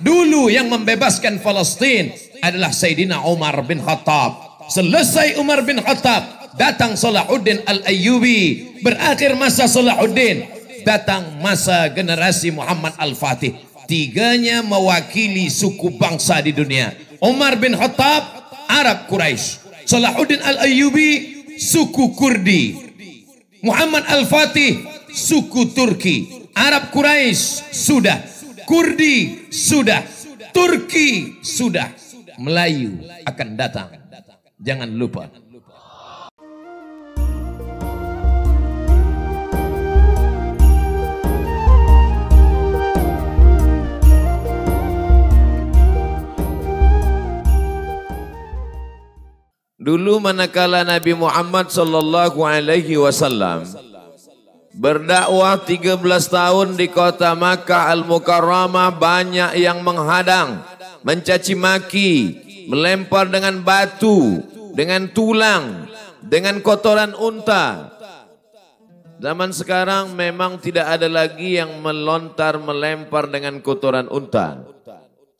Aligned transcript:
Dulu 0.00 0.52
yang 0.52 0.68
membebaskan 0.68 1.40
Palestin 1.40 2.12
adalah 2.44 2.72
Sayyidina 2.72 3.24
Umar 3.24 3.64
bin 3.64 3.80
Khattab. 3.80 4.60
Selesai 4.66 5.38
Umar 5.38 5.62
bin 5.62 5.78
Khattab, 5.78 6.52
datang 6.58 6.98
Salahuddin 6.98 7.62
Al-Ayyubi. 7.64 8.74
Berakhir 8.82 9.38
masa 9.38 9.70
Salahuddin, 9.70 10.44
datang 10.82 11.38
masa 11.40 11.88
generasi 11.94 12.50
Muhammad 12.52 12.92
Al-Fatih. 12.98 13.56
Tiganya 13.86 14.66
mewakili 14.66 15.46
suku 15.46 15.94
bangsa 15.94 16.42
di 16.42 16.50
dunia. 16.50 16.90
Umar 17.22 17.56
bin 17.56 17.78
Khattab, 17.78 18.50
Arab 18.66 19.06
Quraisy. 19.06 19.62
Salahuddin 19.86 20.42
Al-Ayyubi, 20.42 21.10
suku 21.56 22.12
Kurdi. 22.18 22.74
Muhammad 23.62 24.04
Al-Fatih, 24.10 24.82
suku 25.14 25.70
Turki. 25.72 26.50
Arab 26.56 26.90
Quraisy 26.90 27.70
sudah, 27.70 28.18
Kurdi 28.66 29.46
sudah, 29.54 30.02
Turki 30.50 31.38
sudah, 31.38 31.86
Melayu 32.34 32.98
akan 33.22 33.48
datang. 33.54 33.94
Jangan 34.58 34.90
lupa. 34.90 35.30
Dulu 49.78 50.18
manakala 50.18 50.82
Nabi 50.82 51.14
Muhammad 51.14 51.70
sallallahu 51.70 52.42
alaihi 52.42 52.98
wasallam 52.98 53.62
berdakwah 54.76 55.56
13 55.64 55.96
tahun 56.28 56.68
di 56.76 56.92
kota 56.92 57.32
Makkah 57.32 57.88
Al-Mukarramah 57.96 58.92
banyak 58.92 59.56
yang 59.56 59.80
menghadang, 59.80 60.60
mencaci 61.00 61.56
maki, 61.56 62.12
melempar 62.68 63.32
dengan 63.32 63.64
batu, 63.64 64.44
dengan 64.76 65.08
tulang, 65.08 65.88
dengan 66.20 66.60
kotoran 66.60 67.16
unta. 67.16 67.96
Zaman 69.16 69.48
sekarang 69.48 70.12
memang 70.12 70.60
tidak 70.60 71.00
ada 71.00 71.08
lagi 71.08 71.56
yang 71.56 71.80
melontar 71.80 72.60
melempar 72.60 73.32
dengan 73.32 73.64
kotoran 73.64 74.12
unta. 74.12 74.60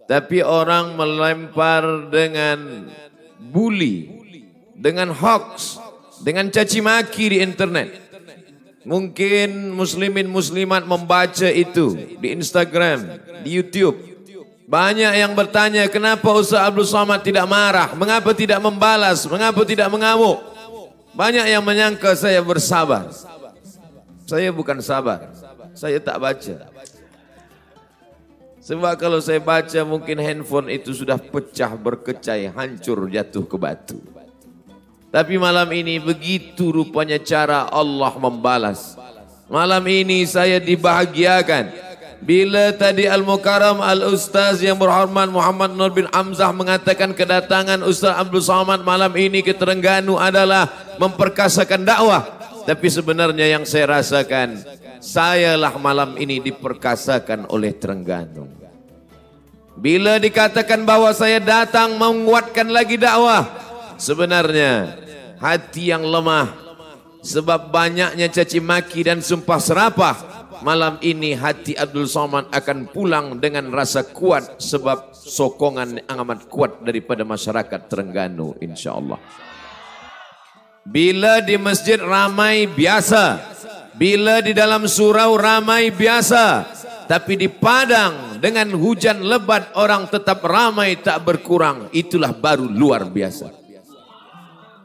Tapi 0.09 0.41
orang 0.41 0.97
melempar 0.97 2.09
dengan 2.09 2.89
bully, 3.37 4.09
dengan 4.73 5.13
hoax, 5.13 5.77
dengan 6.25 6.49
caci 6.49 6.81
maki 6.81 7.37
di 7.37 7.39
internet. 7.45 8.06
Mungkin 8.87 9.75
muslimin 9.75 10.31
muslimat 10.31 10.87
membaca 10.87 11.51
itu 11.51 11.99
di 12.23 12.31
Instagram, 12.31 13.19
di 13.43 13.59
YouTube. 13.59 13.99
Banyak 14.71 15.11
yang 15.11 15.35
bertanya 15.35 15.91
kenapa 15.91 16.31
Ustaz 16.31 16.71
Abdul 16.71 16.87
Somad 16.87 17.27
tidak 17.27 17.51
marah, 17.51 17.91
mengapa 17.99 18.31
tidak 18.31 18.63
membalas, 18.63 19.27
mengapa 19.27 19.67
tidak 19.67 19.91
mengamuk. 19.91 20.39
Banyak 21.19 21.51
yang 21.51 21.67
menyangka 21.67 22.15
saya 22.15 22.39
bersabar. 22.39 23.11
Saya 24.23 24.55
bukan 24.55 24.79
sabar, 24.79 25.35
saya 25.75 25.99
tak 25.99 26.23
baca. 26.23 26.57
Sebab 28.63 28.95
kalau 28.99 29.19
saya 29.19 29.43
baca 29.43 29.81
mungkin 29.83 30.19
handphone 30.19 30.71
itu 30.71 30.95
sudah 30.95 31.19
pecah, 31.19 31.75
berkecai, 31.75 32.51
hancur, 32.55 33.07
jatuh 33.11 33.47
ke 33.47 33.57
batu. 33.59 33.99
Tapi 35.17 35.41
malam 35.41 35.65
ini 35.73 35.97
begitu 35.97 36.69
rupanya 36.69 37.17
cara 37.17 37.73
Allah 37.73 38.13
membalas. 38.21 39.01
Malam 39.49 39.81
ini 39.89 40.29
saya 40.29 40.61
dibahagiakan. 40.61 41.73
Bila 42.21 42.69
tadi 42.77 43.09
Al-Mukarram 43.09 43.81
Al-Ustaz 43.81 44.61
yang 44.61 44.77
berhormat 44.77 45.33
Muhammad 45.33 45.73
Nur 45.73 45.89
bin 45.89 46.05
Hamzah 46.13 46.53
mengatakan 46.53 47.17
kedatangan 47.17 47.81
Ustaz 47.89 48.13
Abdul 48.13 48.45
Somad 48.45 48.85
malam 48.85 49.09
ini 49.17 49.41
ke 49.41 49.57
Terengganu 49.57 50.21
adalah 50.21 50.69
memperkasakan 51.01 51.89
dakwah. 51.89 52.21
Tapi 52.69 52.85
sebenarnya 52.93 53.57
yang 53.57 53.65
saya 53.65 53.97
rasakan, 53.97 54.61
sayalah 55.01 55.73
malam 55.81 56.13
ini 56.21 56.45
diperkasakan 56.45 57.49
oleh 57.49 57.73
Terengganu. 57.73 58.53
Bila 59.81 60.21
dikatakan 60.21 60.85
bahwa 60.85 61.09
saya 61.17 61.41
datang 61.41 61.97
menguatkan 61.97 62.69
lagi 62.69 63.01
dakwah, 63.01 63.49
sebenarnya 63.97 65.06
hati 65.41 65.93
yang 65.93 66.05
lemah. 66.05 66.65
Sebab 67.27 67.75
banyaknya 67.75 68.31
caci 68.31 68.63
maki 68.63 69.03
dan 69.03 69.19
sumpah 69.19 69.59
serapah 69.59 70.17
malam 70.63 70.97
ini 71.03 71.35
hati 71.35 71.75
Abdul 71.75 72.07
Somad 72.07 72.49
akan 72.55 72.89
pulang 72.89 73.37
dengan 73.43 73.69
rasa 73.75 74.07
kuat 74.07 74.63
sebab 74.63 75.11
sokongan 75.13 76.07
yang 76.07 76.23
amat 76.23 76.47
kuat 76.47 76.81
daripada 76.87 77.27
masyarakat 77.27 77.81
Terengganu 77.91 78.55
insyaallah. 78.63 79.19
Bila 80.87 81.43
di 81.43 81.59
masjid 81.59 81.99
ramai 81.99 82.71
biasa 82.71 83.43
bila 83.97 84.39
di 84.45 84.55
dalam 84.55 84.87
surau 84.87 85.35
ramai 85.35 85.91
biasa 85.91 86.63
tapi 87.11 87.35
di 87.35 87.51
padang 87.51 88.39
dengan 88.39 88.71
hujan 88.77 89.25
lebat 89.25 89.75
orang 89.75 90.07
tetap 90.07 90.45
ramai 90.47 91.01
tak 91.01 91.27
berkurang 91.27 91.91
itulah 91.91 92.31
baru 92.31 92.71
luar 92.71 93.09
biasa 93.09 93.66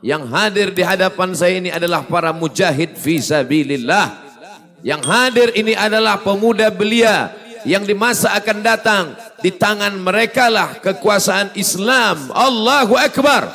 yang 0.02 0.26
hadir 0.34 0.74
di 0.74 0.82
hadapan 0.82 1.30
saya 1.38 1.62
ini 1.62 1.70
adalah 1.70 2.02
para 2.02 2.34
mujahid 2.34 2.98
fi 2.98 3.22
sabilillah. 3.22 4.34
Yang 4.82 5.02
hadir 5.06 5.50
ini 5.54 5.78
adalah 5.78 6.18
pemuda 6.26 6.74
belia 6.74 7.30
yang 7.70 7.86
di 7.86 7.94
masa 7.94 8.34
akan 8.34 8.66
datang 8.66 9.14
di 9.46 9.54
tangan 9.54 9.94
mereka 10.02 10.50
lah 10.50 10.82
kekuasaan 10.82 11.54
Islam. 11.54 12.34
Allahu 12.34 12.98
Akbar. 12.98 13.54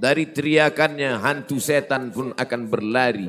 Dari 0.00 0.32
teriakannya 0.32 1.20
hantu 1.20 1.60
setan 1.60 2.08
pun 2.08 2.32
akan 2.32 2.60
berlari. 2.64 3.28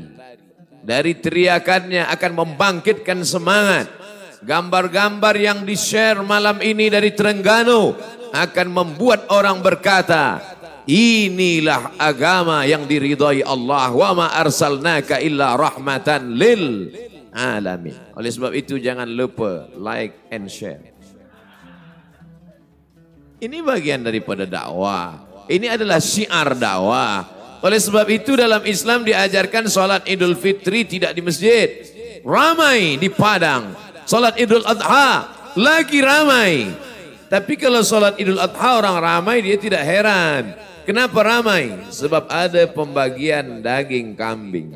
Dari 0.80 1.20
teriakannya 1.20 2.08
akan 2.08 2.32
membangkitkan 2.32 3.20
semangat. 3.28 3.92
Gambar-gambar 4.42 5.36
yang 5.38 5.68
di-share 5.68 6.24
malam 6.24 6.64
ini 6.64 6.88
dari 6.88 7.12
Terengganu 7.12 7.94
akan 8.32 8.68
membuat 8.72 9.28
orang 9.30 9.60
berkata, 9.60 10.40
Inilah 10.90 11.94
agama 12.02 12.66
yang 12.66 12.90
diridhai 12.90 13.46
Allah. 13.46 13.94
Wa 13.94 14.12
ma 14.18 14.28
arsalnaka 14.34 15.22
illa 15.22 15.54
rahmatan 15.54 16.34
lil 16.34 16.90
alamin. 17.34 17.96
Oleh 18.18 18.32
sebab 18.34 18.52
itu 18.58 18.82
jangan 18.82 19.08
lupa 19.08 19.70
like 19.78 20.28
and 20.34 20.50
share. 20.50 20.82
Ini 23.42 23.58
bagian 23.66 24.06
daripada 24.06 24.46
dakwah. 24.46 25.26
Ini 25.50 25.74
adalah 25.74 25.98
syiar 25.98 26.54
dakwah. 26.54 27.26
Oleh 27.62 27.78
sebab 27.82 28.06
itu 28.10 28.38
dalam 28.38 28.62
Islam 28.66 29.06
diajarkan 29.06 29.70
solat 29.70 30.06
idul 30.10 30.38
fitri 30.38 30.86
tidak 30.86 31.18
di 31.18 31.22
masjid. 31.26 31.70
Ramai 32.22 33.02
di 33.02 33.10
padang. 33.10 33.74
Solat 34.06 34.38
idul 34.38 34.66
adha 34.66 35.30
lagi 35.58 36.02
ramai. 36.02 36.70
Tapi 37.30 37.54
kalau 37.58 37.82
solat 37.82 38.18
idul 38.22 38.38
adha 38.38 38.78
orang 38.78 38.98
ramai 38.98 39.42
dia 39.46 39.58
tidak 39.58 39.82
heran. 39.86 40.71
Kenapa 40.82 41.22
ramai? 41.22 41.94
Sebab 41.94 42.26
ada 42.26 42.66
pembagian 42.66 43.62
daging 43.62 44.18
kambing. 44.18 44.74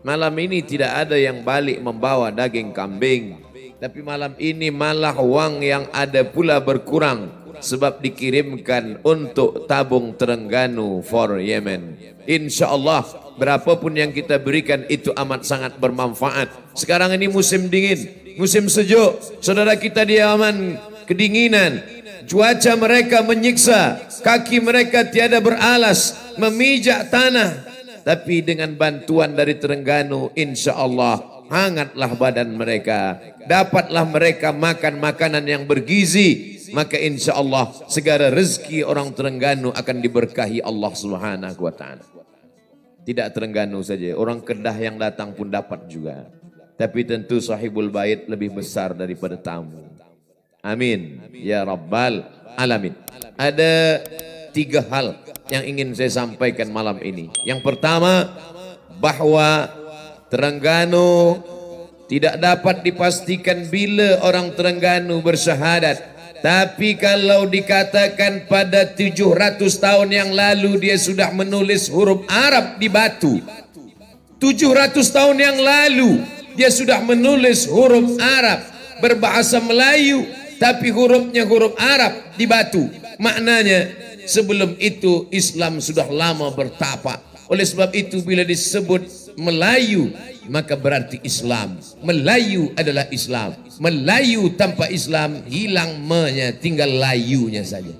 Malam 0.00 0.32
ini 0.40 0.64
tidak 0.64 1.06
ada 1.06 1.16
yang 1.20 1.44
balik 1.44 1.76
membawa 1.76 2.32
daging 2.32 2.72
kambing. 2.72 3.36
Tapi 3.76 4.00
malam 4.00 4.32
ini 4.40 4.72
malah 4.72 5.16
wang 5.20 5.60
yang 5.60 5.84
ada 5.92 6.24
pula 6.24 6.56
berkurang. 6.60 7.28
Sebab 7.60 8.00
dikirimkan 8.00 9.04
untuk 9.04 9.68
tabung 9.68 10.16
Terengganu 10.16 11.04
for 11.04 11.36
Yemen. 11.36 12.00
Insya 12.24 12.72
Allah 12.72 13.04
berapapun 13.36 13.92
yang 13.92 14.16
kita 14.16 14.40
berikan 14.40 14.88
itu 14.88 15.12
amat 15.12 15.44
sangat 15.44 15.76
bermanfaat. 15.76 16.48
Sekarang 16.72 17.12
ini 17.12 17.28
musim 17.28 17.68
dingin, 17.68 18.08
musim 18.40 18.64
sejuk. 18.72 19.20
Saudara 19.44 19.76
kita 19.76 20.08
di 20.08 20.16
aman 20.16 20.80
kedinginan, 21.04 21.99
Cuaca 22.30 22.78
mereka 22.78 23.26
menyiksa, 23.26 24.06
kaki 24.22 24.62
mereka 24.62 25.02
tiada 25.02 25.42
beralas, 25.42 26.14
memijak 26.38 27.10
tanah. 27.10 27.66
Tapi 28.06 28.46
dengan 28.46 28.70
bantuan 28.78 29.34
dari 29.34 29.58
Terengganu, 29.58 30.30
insya 30.38 30.78
Allah 30.78 31.18
hangatlah 31.50 32.14
badan 32.14 32.54
mereka. 32.54 33.18
Dapatlah 33.50 34.06
mereka 34.06 34.54
makan 34.54 35.02
makanan 35.02 35.42
yang 35.42 35.66
bergizi. 35.66 36.62
Maka 36.70 36.94
insya 37.02 37.34
Allah 37.34 37.74
segala 37.90 38.30
rezeki 38.30 38.86
orang 38.86 39.10
Terengganu 39.10 39.74
akan 39.74 39.96
diberkahi 39.98 40.62
Allah 40.62 40.92
Subhanahu 40.94 41.66
Wa 41.66 41.74
Taala. 41.74 42.06
Tidak 43.02 43.26
Terengganu 43.34 43.82
saja, 43.82 44.14
orang 44.14 44.38
Kedah 44.38 44.78
yang 44.78 45.02
datang 45.02 45.34
pun 45.34 45.50
dapat 45.50 45.90
juga. 45.90 46.30
Tapi 46.78 47.02
tentu 47.02 47.42
sahibul 47.42 47.90
bait 47.90 48.30
lebih 48.30 48.54
besar 48.54 48.94
daripada 48.94 49.34
tamu. 49.34 49.89
Amin. 50.60 51.24
Ya 51.32 51.64
Rabbal 51.64 52.20
Alamin. 52.56 52.92
Ada 53.40 54.04
tiga 54.52 54.84
hal 54.92 55.16
yang 55.48 55.64
ingin 55.64 55.96
saya 55.96 56.12
sampaikan 56.12 56.68
malam 56.68 57.00
ini. 57.00 57.32
Yang 57.48 57.64
pertama, 57.64 58.28
bahwa 59.00 59.72
Terengganu 60.30 61.42
Tidak 62.10 62.42
dapat 62.42 62.82
dipastikan 62.82 63.70
bila 63.70 64.26
orang 64.26 64.50
Terengganu 64.58 65.22
bersyahadat. 65.22 66.02
Tapi 66.42 66.98
kalau 66.98 67.46
dikatakan 67.46 68.50
pada 68.50 68.82
700 68.98 69.62
tahun 69.78 70.10
yang 70.10 70.30
lalu 70.34 70.82
dia 70.82 70.98
sudah 70.98 71.30
menulis 71.30 71.86
huruf 71.86 72.26
Arab 72.26 72.82
di 72.82 72.90
batu. 72.90 73.38
700 74.42 74.90
tahun 75.06 75.38
yang 75.38 75.58
lalu 75.62 76.18
dia 76.58 76.74
sudah 76.74 76.98
menulis 76.98 77.70
huruf 77.70 78.18
Arab 78.18 78.58
berbahasa 78.98 79.62
Melayu 79.62 80.26
tapi 80.60 80.92
hurufnya 80.92 81.48
huruf 81.48 81.72
Arab 81.80 82.36
di 82.36 82.44
batu. 82.44 82.84
Maknanya 83.16 83.88
sebelum 84.28 84.76
itu 84.76 85.24
Islam 85.32 85.80
sudah 85.80 86.04
lama 86.12 86.52
bertapa. 86.52 87.16
Oleh 87.48 87.64
sebab 87.64 87.90
itu 87.96 88.20
bila 88.20 88.44
disebut 88.44 89.34
Melayu 89.40 90.12
maka 90.52 90.76
berarti 90.76 91.22
Islam. 91.24 91.80
Melayu 92.04 92.76
adalah 92.76 93.08
Islam. 93.08 93.56
Melayu 93.80 94.52
tanpa 94.58 94.90
Islam 94.92 95.46
hilang 95.48 96.02
menya, 96.04 96.52
tinggal 96.52 96.90
layunya 96.90 97.64
saja. 97.64 97.94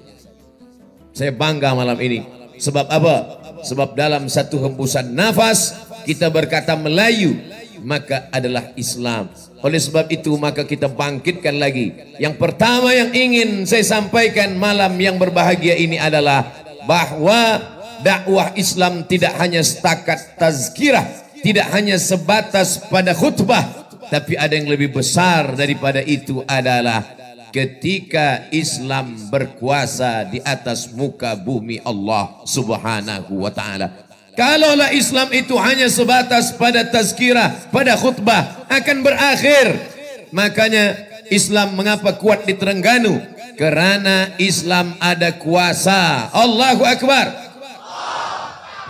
Saya 1.17 1.33
bangga 1.33 1.73
malam 1.73 1.97
ini. 2.03 2.27
Sebab 2.61 2.87
apa? 2.93 3.17
Sebab 3.65 3.97
dalam 3.97 4.29
satu 4.29 4.61
hembusan 4.61 5.17
nafas 5.17 5.73
kita 6.05 6.29
berkata 6.29 6.77
Melayu 6.77 7.37
maka 7.83 8.29
adalah 8.33 8.73
Islam. 8.77 9.29
Oleh 9.61 9.81
sebab 9.81 10.09
itu 10.09 10.33
maka 10.41 10.65
kita 10.65 10.89
bangkitkan 10.89 11.57
lagi. 11.61 11.93
Yang 12.17 12.41
pertama 12.41 12.93
yang 12.93 13.13
ingin 13.13 13.65
saya 13.69 13.85
sampaikan 13.85 14.57
malam 14.57 14.97
yang 14.97 15.21
berbahagia 15.21 15.77
ini 15.77 16.01
adalah 16.01 16.49
bahwa 16.89 17.61
dakwah 18.01 18.57
Islam 18.57 19.05
tidak 19.05 19.37
hanya 19.37 19.61
setakat 19.61 20.41
tazkirah 20.41 21.05
tidak 21.41 21.73
hanya 21.73 21.97
sebatas 21.97 22.81
pada 22.89 23.17
khutbah 23.17 23.65
tapi 24.09 24.35
ada 24.37 24.57
yang 24.57 24.69
lebih 24.69 24.93
besar 24.93 25.55
daripada 25.57 26.03
itu 26.03 26.43
adalah 26.45 27.05
ketika 27.55 28.51
Islam 28.51 29.31
berkuasa 29.31 30.27
di 30.27 30.43
atas 30.43 30.91
muka 30.91 31.35
bumi 31.39 31.83
Allah 31.83 32.43
Subhanahu 32.47 33.43
wa 33.43 33.51
taala. 33.55 34.10
Kalaulah 34.41 34.89
Islam 34.97 35.29
itu 35.37 35.53
hanya 35.61 35.85
sebatas 35.93 36.57
pada 36.57 36.81
tazkirah, 36.89 37.69
pada 37.69 37.93
khutbah 37.93 38.65
akan 38.73 39.05
berakhir. 39.05 39.77
Makanya 40.33 40.97
Islam 41.29 41.77
mengapa 41.77 42.17
kuat 42.17 42.49
di 42.49 42.57
Terengganu? 42.57 43.21
Kerana 43.61 44.33
Islam 44.41 44.97
ada 44.97 45.37
kuasa. 45.37 46.33
Allahu 46.33 46.89
Akbar. 46.89 47.37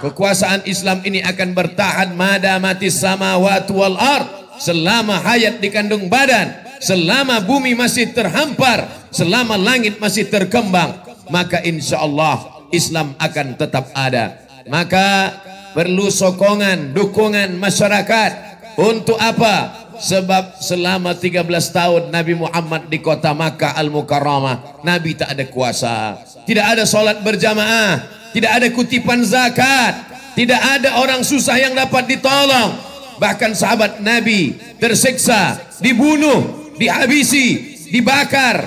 Kekuasaan 0.06 0.70
Islam 0.70 1.02
ini 1.02 1.18
akan 1.18 1.50
bertahan 1.50 2.14
mada 2.14 2.54
mati 2.62 2.86
samawati 2.86 3.74
wal 3.74 3.98
ard 3.98 4.30
selama 4.62 5.18
hayat 5.18 5.58
dikandung 5.58 6.06
badan, 6.06 6.62
selama 6.78 7.42
bumi 7.42 7.74
masih 7.74 8.14
terhampar, 8.14 8.86
selama 9.10 9.58
langit 9.58 9.98
masih 9.98 10.30
terkembang, 10.30 10.94
maka 11.26 11.58
insya 11.66 11.98
Allah 12.06 12.38
Islam 12.70 13.18
akan 13.18 13.58
tetap 13.58 13.90
ada. 13.98 14.49
Maka 14.68 15.32
perlu 15.72 16.10
sokongan, 16.10 16.92
dukungan 16.92 17.56
masyarakat 17.56 18.30
untuk 18.76 19.16
apa? 19.16 19.88
Sebab 20.00 20.60
selama 20.64 21.12
13 21.12 21.44
tahun 21.76 22.02
Nabi 22.08 22.32
Muhammad 22.32 22.88
di 22.88 23.04
kota 23.04 23.36
Makkah 23.36 23.76
Al-Mukarramah, 23.76 24.80
Nabi 24.80 25.12
tak 25.12 25.36
ada 25.36 25.44
kuasa. 25.48 26.16
Tidak 26.48 26.64
ada 26.64 26.88
solat 26.88 27.20
berjamaah, 27.20 28.00
tidak 28.32 28.50
ada 28.56 28.66
kutipan 28.72 29.20
zakat. 29.26 30.10
Tidak 30.30 30.56
ada 30.56 31.02
orang 31.02 31.26
susah 31.26 31.58
yang 31.58 31.74
dapat 31.74 32.06
ditolong. 32.06 32.70
Bahkan 33.18 33.52
sahabat 33.52 34.00
Nabi 34.00 34.56
tersiksa, 34.78 35.58
dibunuh, 35.82 36.72
dihabisi, 36.78 37.76
dibakar, 37.90 38.64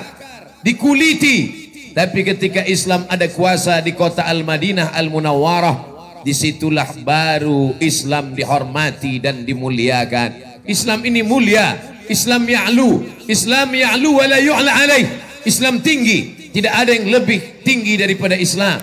dikuliti. 0.60 1.63
Tapi 1.94 2.26
ketika 2.26 2.66
Islam 2.66 3.06
ada 3.06 3.30
kuasa 3.30 3.78
di 3.78 3.94
kota 3.94 4.26
Al-Madinah 4.26 4.90
Al-Munawwarah, 4.98 5.94
di 6.26 6.34
situlah 6.34 6.90
baru 7.04 7.78
Islam 7.78 8.34
dihormati 8.34 9.22
dan 9.22 9.46
dimuliakan. 9.46 10.60
Islam 10.66 11.04
ini 11.04 11.20
mulia, 11.20 11.76
Islam 12.10 12.48
ya'lu, 12.48 13.04
Islam 13.28 13.70
ya'lu 13.70 14.10
wa 14.10 14.26
la 14.26 14.38
yu'la 14.40 14.72
alaih. 14.74 15.06
Islam 15.44 15.84
tinggi, 15.84 16.50
tidak 16.50 16.72
ada 16.72 16.90
yang 16.96 17.12
lebih 17.12 17.62
tinggi 17.62 18.00
daripada 18.00 18.34
Islam. 18.34 18.80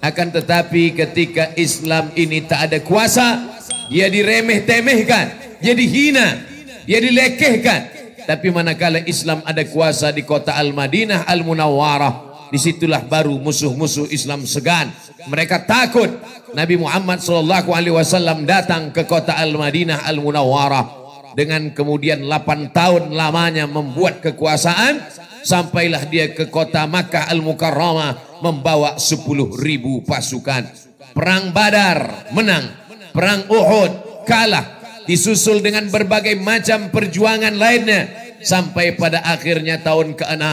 Akan 0.00 0.32
tetapi 0.32 0.96
ketika 0.96 1.52
Islam 1.54 2.10
ini 2.16 2.42
tak 2.48 2.72
ada 2.72 2.78
kuasa, 2.80 3.54
dia 3.92 4.08
diremeh-temehkan, 4.08 5.60
dia 5.60 5.76
dihina, 5.76 6.42
dia 6.88 6.98
dilekehkan. 7.04 7.80
Tapi 8.24 8.48
manakala 8.52 9.04
Islam 9.04 9.44
ada 9.44 9.60
kuasa 9.68 10.08
di 10.12 10.24
kota 10.24 10.56
Al-Madinah 10.56 11.28
Al-Munawwarah, 11.28 12.27
di 12.48 12.58
situlah 12.60 13.04
baru 13.04 13.36
musuh-musuh 13.36 14.08
Islam 14.08 14.44
segan. 14.48 14.88
Mereka 15.28 15.68
takut. 15.68 16.08
Nabi 16.56 16.80
Muhammad 16.80 17.20
SAW 17.20 18.48
datang 18.48 18.88
ke 18.88 19.04
kota 19.04 19.36
Al-Madinah 19.36 20.08
Al-Munawwarah 20.08 20.86
dengan 21.36 21.70
kemudian 21.76 22.24
8 22.24 22.72
tahun 22.72 23.12
lamanya 23.12 23.68
membuat 23.68 24.24
kekuasaan 24.24 25.04
sampailah 25.44 26.08
dia 26.08 26.32
ke 26.32 26.48
kota 26.48 26.88
Makkah 26.88 27.28
Al-Mukarramah 27.28 28.40
membawa 28.40 28.96
10 28.96 29.22
ribu 29.60 30.00
pasukan. 30.08 30.66
Perang 31.12 31.52
Badar 31.52 32.30
menang, 32.32 32.64
perang 33.12 33.44
Uhud 33.50 34.24
kalah, 34.24 34.78
disusul 35.08 35.64
dengan 35.64 35.88
berbagai 35.88 36.36
macam 36.36 36.92
perjuangan 36.92 37.56
lainnya 37.56 38.27
sampai 38.42 38.94
pada 38.94 39.22
akhirnya 39.24 39.80
tahun 39.82 40.14
ke-6 40.18 40.44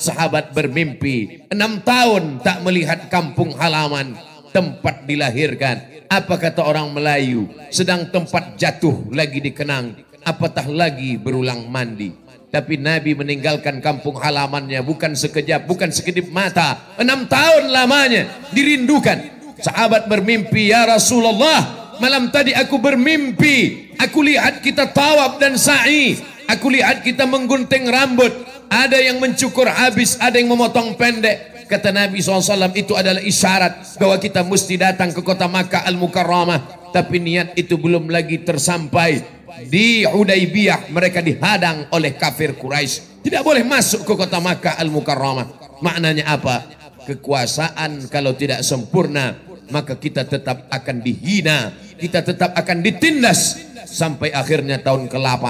sahabat 0.00 0.52
bermimpi 0.52 1.48
enam 1.52 1.80
tahun 1.80 2.40
tak 2.40 2.62
melihat 2.64 3.08
kampung 3.12 3.56
halaman 3.56 4.16
tempat 4.52 5.04
dilahirkan 5.04 6.08
apa 6.08 6.34
kata 6.38 6.62
orang 6.62 6.92
Melayu 6.94 7.50
sedang 7.68 8.08
tempat 8.08 8.56
jatuh 8.56 9.10
lagi 9.12 9.42
dikenang 9.42 9.96
apatah 10.22 10.66
lagi 10.70 11.18
berulang 11.18 11.68
mandi 11.68 12.26
tapi 12.56 12.80
Nabi 12.80 13.12
meninggalkan 13.12 13.84
kampung 13.84 14.16
halamannya 14.16 14.80
bukan 14.80 15.12
sekejap, 15.12 15.68
bukan 15.68 15.92
sekedip 15.92 16.32
mata. 16.32 16.94
Enam 16.96 17.28
tahun 17.28 17.68
lamanya 17.68 18.48
dirindukan. 18.54 19.34
Sahabat 19.60 20.08
bermimpi, 20.08 20.72
Ya 20.72 20.88
Rasulullah, 20.88 21.85
malam 21.98 22.28
tadi 22.30 22.52
aku 22.52 22.78
bermimpi. 22.80 23.90
Aku 23.96 24.20
lihat 24.22 24.60
kita 24.60 24.92
tawab 24.92 25.40
dan 25.40 25.56
sa'i. 25.56 26.16
Aku 26.46 26.70
lihat 26.70 27.02
kita 27.02 27.26
menggunting 27.26 27.88
rambut. 27.90 28.32
Ada 28.66 28.98
yang 28.98 29.22
mencukur 29.22 29.66
habis, 29.66 30.18
ada 30.18 30.38
yang 30.38 30.50
memotong 30.50 30.98
pendek. 30.98 31.66
Kata 31.66 31.90
Nabi 31.90 32.22
SAW 32.22 32.70
itu 32.78 32.94
adalah 32.94 33.18
isyarat 33.18 33.98
bahwa 33.98 34.16
kita 34.22 34.46
mesti 34.46 34.78
datang 34.78 35.10
ke 35.10 35.18
kota 35.22 35.50
Makkah 35.50 35.82
Al-Mukarramah. 35.86 36.90
Tapi 36.94 37.18
niat 37.18 37.58
itu 37.58 37.74
belum 37.74 38.06
lagi 38.06 38.46
tersampai 38.46 39.22
di 39.66 40.06
Hudaybiyah 40.06 40.94
mereka 40.94 41.18
dihadang 41.18 41.90
oleh 41.90 42.14
kafir 42.14 42.54
Quraisy. 42.54 43.26
Tidak 43.26 43.42
boleh 43.42 43.66
masuk 43.66 44.06
ke 44.06 44.12
kota 44.14 44.38
Makkah 44.38 44.78
Al-Mukarramah. 44.78 45.80
Maknanya 45.82 46.30
apa? 46.30 46.70
Kekuasaan 47.06 48.06
kalau 48.10 48.34
tidak 48.38 48.62
sempurna, 48.62 49.34
maka 49.70 49.98
kita 49.98 50.26
tetap 50.26 50.70
akan 50.70 51.02
dihina, 51.02 51.74
kita 51.96 52.20
tetap 52.20 52.52
akan 52.52 52.84
ditindas 52.84 53.56
sampai 53.88 54.32
akhirnya 54.32 54.80
tahun 54.80 55.08
ke-8 55.08 55.44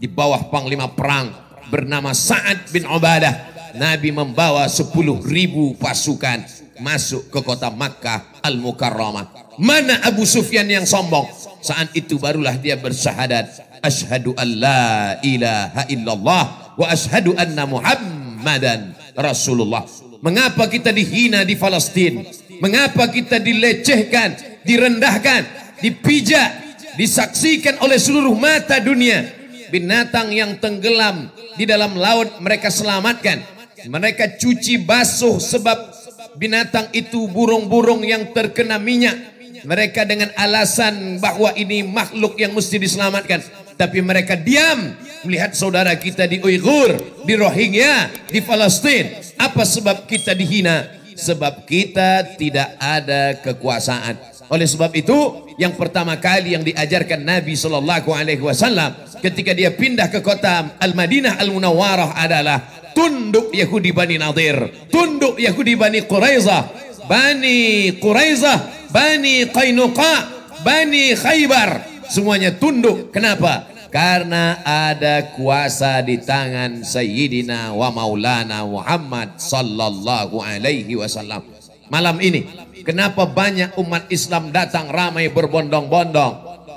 di 0.00 0.08
bawah 0.08 0.48
panglima 0.52 0.92
perang 0.92 1.32
bernama 1.68 2.12
Sa'ad 2.12 2.70
bin 2.72 2.84
Ubadah. 2.88 3.56
Nabi 3.76 4.08
membawa 4.08 4.64
10 4.72 4.88
ribu 5.28 5.76
pasukan 5.76 6.40
masuk 6.80 7.28
ke 7.28 7.40
kota 7.44 7.68
Makkah 7.68 8.40
Al-Mukarramah. 8.40 9.56
Mana 9.60 10.00
Abu 10.04 10.24
Sufyan 10.24 10.64
yang 10.68 10.88
sombong? 10.88 11.28
Saat 11.60 11.92
itu 11.92 12.16
barulah 12.16 12.56
dia 12.56 12.80
bersyahadat. 12.80 13.80
Ashadu 13.84 14.32
an 14.36 14.48
la 14.56 14.84
ilaha 15.20 15.82
illallah. 15.92 16.44
Wa 16.76 16.86
ashadu 16.88 17.36
anna 17.36 17.68
muhammadan 17.68 18.96
Rasulullah. 19.12 19.84
Mengapa 20.24 20.68
kita 20.72 20.92
dihina 20.92 21.44
di 21.44 21.56
Palestin? 21.56 22.24
Mengapa 22.60 23.12
kita 23.12 23.36
dilecehkan, 23.36 24.55
direndahkan, 24.66 25.46
dipijak, 25.80 26.50
disaksikan 26.98 27.78
oleh 27.80 27.96
seluruh 27.96 28.34
mata 28.34 28.82
dunia? 28.82 29.32
Binatang 29.70 30.30
yang 30.30 30.58
tenggelam 30.58 31.30
di 31.54 31.64
dalam 31.66 31.94
laut 31.94 32.42
mereka 32.42 32.70
selamatkan. 32.70 33.42
Mereka 33.86 34.38
cuci 34.42 34.82
basuh 34.82 35.38
sebab 35.38 35.94
binatang 36.34 36.90
itu 36.90 37.30
burung-burung 37.30 38.02
yang 38.02 38.34
terkena 38.34 38.78
minyak 38.82 39.36
mereka 39.66 40.06
dengan 40.06 40.30
alasan 40.38 41.18
bahwa 41.18 41.50
ini 41.58 41.82
makhluk 41.82 42.38
yang 42.38 42.54
mesti 42.54 42.78
diselamatkan. 42.78 43.42
Tapi 43.76 44.00
mereka 44.00 44.38
diam 44.38 44.94
melihat 45.26 45.52
saudara 45.52 45.92
kita 45.98 46.24
di 46.24 46.40
Uyghur, 46.40 46.96
di 47.26 47.34
Rohingya, 47.36 48.08
di 48.30 48.40
Palestina. 48.40 49.20
Apa 49.36 49.66
sebab 49.66 50.06
kita 50.08 50.32
dihina? 50.32 50.86
Sebab 51.16 51.66
kita 51.66 52.38
tidak 52.38 52.76
ada 52.76 53.36
kekuasaan. 53.42 54.35
Oleh 54.46 54.66
sebab 54.68 54.94
itu, 54.94 55.46
yang 55.58 55.74
pertama 55.74 56.14
kali 56.22 56.54
yang 56.54 56.62
diajarkan 56.62 57.24
Nabi 57.26 57.58
Shallallahu 57.58 58.14
Alaihi 58.14 58.42
Wasallam 58.44 58.94
ketika 59.18 59.50
dia 59.50 59.74
pindah 59.74 60.06
ke 60.06 60.22
kota 60.22 60.78
Al 60.78 60.94
Madinah 60.94 61.40
Al 61.40 61.50
Munawwarah 61.50 62.14
adalah 62.14 62.62
tunduk 62.94 63.50
Yahudi 63.50 63.90
Bani 63.90 64.16
Nadir, 64.22 64.86
tunduk 64.88 65.36
Yahudi 65.36 65.74
Bani 65.74 66.06
Quraizah, 66.06 66.62
Bani 67.10 67.92
Quraizah, 67.98 68.90
Bani 68.94 69.50
Qainuqa, 69.50 70.14
Bani 70.62 71.12
Khaybar, 71.18 71.82
semuanya 72.06 72.54
tunduk. 72.54 73.10
Kenapa? 73.10 73.66
Karena 73.90 74.60
ada 74.62 75.32
kuasa 75.34 76.04
di 76.04 76.20
tangan 76.20 76.84
Sayyidina 76.84 77.72
wa 77.74 77.88
Maulana 77.90 78.62
Muhammad 78.62 79.40
sallallahu 79.40 80.38
alaihi 80.38 80.94
wasallam. 80.94 81.42
Malam 81.86 82.18
ini 82.18 82.50
Kenapa 82.84 83.24
banyak 83.24 83.80
umat 83.80 84.12
Islam 84.12 84.52
datang 84.52 84.92
ramai 84.92 85.32
berbondong-bondong? 85.32 86.34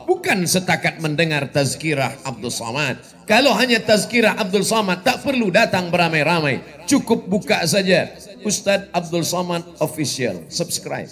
Bukan 0.08 0.48
setakat 0.48 1.04
mendengar 1.04 1.52
tazkirah 1.52 2.24
Abdul 2.24 2.54
Samad. 2.54 3.04
Kalau 3.28 3.52
hanya 3.60 3.84
tazkirah 3.84 4.40
Abdul 4.40 4.64
Samad, 4.64 5.04
tak 5.04 5.22
perlu 5.22 5.52
datang 5.52 5.92
beramai-ramai. 5.92 6.88
Cukup 6.88 7.28
buka 7.28 7.62
saja. 7.68 8.10
Ustadz 8.48 8.90
Abdul 8.96 9.28
Samad 9.28 9.68
Official. 9.84 10.48
Subscribe. 10.48 11.12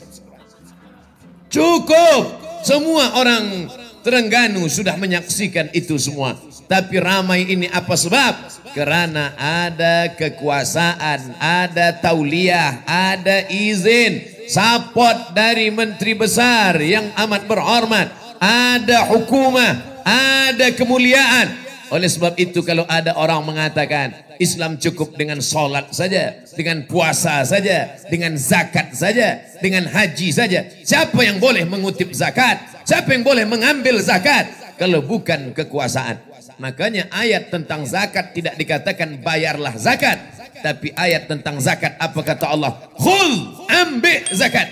Cukup. 1.52 2.24
Semua 2.64 3.20
orang 3.20 3.70
Terengganu 4.08 4.72
sudah 4.72 4.96
menyaksikan 4.96 5.68
itu 5.76 6.00
semua. 6.00 6.40
Tapi 6.72 6.96
ramai 6.96 7.44
ini 7.44 7.68
apa 7.68 7.92
sebab? 7.92 8.34
Kerana 8.72 9.36
ada 9.36 10.16
kekuasaan, 10.16 11.36
ada 11.40 11.92
tauliah, 11.92 12.88
ada 12.88 13.44
izin 13.52 14.37
support 14.48 15.36
dari 15.36 15.70
menteri 15.70 16.16
besar 16.16 16.80
yang 16.80 17.12
amat 17.16 17.44
berhormat, 17.46 18.08
ada 18.40 19.08
hukumah, 19.12 20.04
ada 20.08 20.72
kemuliaan. 20.74 21.68
Oleh 21.88 22.12
sebab 22.12 22.36
itu 22.36 22.60
kalau 22.68 22.84
ada 22.92 23.16
orang 23.16 23.48
mengatakan 23.48 24.12
Islam 24.44 24.76
cukup 24.76 25.16
dengan 25.16 25.40
solat 25.40 25.96
saja, 25.96 26.44
dengan 26.52 26.84
puasa 26.84 27.40
saja, 27.48 27.96
dengan 28.12 28.36
zakat 28.36 28.92
saja, 28.92 29.40
dengan 29.64 29.88
haji 29.88 30.30
saja. 30.36 30.68
Siapa 30.84 31.16
yang 31.24 31.40
boleh 31.40 31.64
mengutip 31.64 32.12
zakat? 32.12 32.60
Siapa 32.84 33.16
yang 33.16 33.24
boleh 33.24 33.48
mengambil 33.48 34.04
zakat? 34.04 34.52
Kalau 34.76 35.00
bukan 35.00 35.56
kekuasaan. 35.56 36.22
Makanya 36.58 37.10
ayat 37.14 37.54
tentang 37.54 37.86
zakat 37.86 38.34
tidak 38.34 38.60
dikatakan 38.60 39.22
bayarlah 39.24 39.74
zakat. 39.80 40.18
Tapi 40.58 40.90
ayat 40.98 41.30
tentang 41.30 41.62
zakat 41.62 41.96
apa 42.02 42.18
kata 42.22 42.50
Allah? 42.50 42.78
Khul, 42.98 43.57
ambil 43.68 44.24
zakat. 44.32 44.68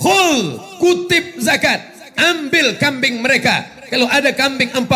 Khul, 0.00 0.58
kutip 0.82 1.38
zakat. 1.38 1.80
Ambil 2.16 2.76
kambing 2.76 3.24
mereka. 3.24 3.64
Kalau 3.90 4.06
ada 4.06 4.30
kambing 4.30 4.70
40, 4.70 4.86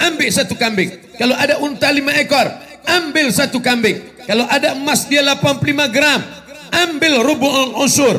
ambil 0.00 0.28
satu 0.32 0.58
kambing. 0.58 0.90
Kalau 1.14 1.38
ada 1.38 1.62
unta 1.62 1.86
5 1.86 2.02
ekor, 2.18 2.46
ambil 2.88 3.30
satu 3.30 3.62
kambing. 3.62 4.02
Kalau 4.26 4.48
ada 4.50 4.74
emas 4.74 5.06
dia 5.06 5.22
85 5.22 5.94
gram, 5.94 6.20
ambil 6.72 7.22
rubu'ul 7.22 7.78
usur. 7.84 8.16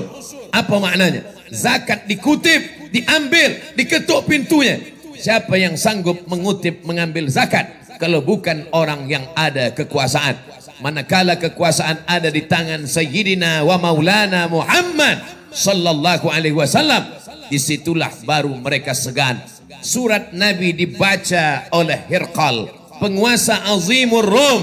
Apa 0.56 0.80
maknanya? 0.80 1.26
Zakat 1.52 2.08
dikutip, 2.08 2.92
diambil, 2.96 3.76
diketuk 3.76 4.24
pintunya. 4.30 4.80
Siapa 5.20 5.60
yang 5.60 5.76
sanggup 5.76 6.24
mengutip 6.32 6.86
mengambil 6.88 7.28
zakat? 7.28 7.68
Kalau 8.00 8.24
bukan 8.24 8.68
orang 8.72 9.08
yang 9.08 9.24
ada 9.36 9.72
kekuasaan 9.72 10.36
manakala 10.84 11.40
kekuasaan 11.40 12.04
ada 12.08 12.28
di 12.28 12.44
tangan 12.48 12.84
Sayyidina 12.84 13.64
wa 13.64 13.80
Maulana 13.80 14.48
Muhammad 14.52 15.24
sallallahu 15.52 16.28
alaihi 16.28 16.56
wasallam 16.56 17.06
di 17.48 17.56
situlah 17.62 18.12
baru 18.28 18.52
mereka 18.58 18.92
segan. 18.92 19.40
Surat 19.86 20.34
Nabi 20.34 20.74
dibaca 20.74 21.70
oleh 21.72 22.10
Hirqal 22.10 22.70
penguasa 22.98 23.70
azimur 23.70 24.26
Rom 24.26 24.62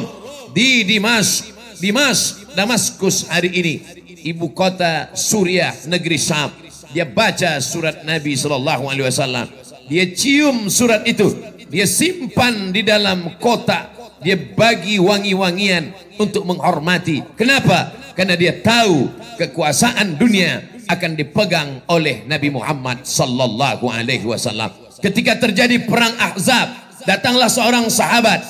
di 0.50 0.82
Dimas 0.82 1.46
Dimas 1.78 2.42
Damaskus 2.52 3.30
hari 3.30 3.50
ini 3.54 3.74
ibu 4.22 4.50
kota 4.52 5.10
Suriah 5.16 5.74
negeri 5.88 6.18
Syam. 6.18 6.50
Dia 6.92 7.08
baca 7.08 7.56
surat 7.64 8.04
Nabi 8.04 8.36
sallallahu 8.36 8.84
alaihi 8.84 9.08
wasallam. 9.08 9.48
Dia 9.88 10.12
cium 10.12 10.68
surat 10.68 11.08
itu. 11.08 11.32
Dia 11.72 11.88
simpan 11.88 12.68
di 12.68 12.84
dalam 12.84 13.40
kotak 13.40 14.01
dia 14.22 14.38
bagi 14.38 15.02
wangi-wangian 15.02 15.92
untuk 16.16 16.46
menghormati. 16.46 17.20
Kenapa? 17.34 17.92
Karena 18.14 18.38
dia 18.38 18.62
tahu 18.62 19.10
kekuasaan 19.36 20.16
dunia 20.16 20.62
akan 20.86 21.18
dipegang 21.18 21.82
oleh 21.90 22.24
Nabi 22.26 22.54
Muhammad 22.54 23.02
sallallahu 23.02 23.90
alaihi 23.90 24.26
wasallam. 24.26 24.70
Ketika 25.02 25.38
terjadi 25.38 25.82
perang 25.82 26.14
Ahzab, 26.18 26.70
datanglah 27.02 27.50
seorang 27.50 27.90
sahabat 27.90 28.42